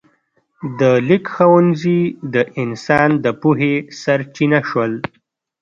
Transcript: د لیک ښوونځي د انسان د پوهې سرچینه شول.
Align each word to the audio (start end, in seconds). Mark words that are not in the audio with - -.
د 0.79 0.81
لیک 1.07 1.25
ښوونځي 1.35 1.99
د 2.33 2.35
انسان 2.63 3.09
د 3.23 3.25
پوهې 3.41 3.73
سرچینه 4.01 4.59
شول. 4.69 4.93